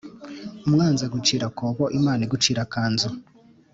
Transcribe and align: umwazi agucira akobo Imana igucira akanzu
umwazi 0.67 1.01
agucira 1.07 1.43
akobo 1.51 1.83
Imana 1.97 2.21
igucira 2.27 2.59
akanzu 2.65 3.09